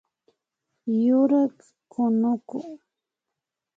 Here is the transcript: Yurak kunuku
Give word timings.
Yurak 1.03 1.55
kunuku 1.91 2.57